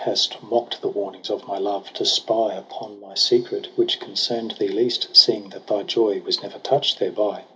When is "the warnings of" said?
0.81-1.45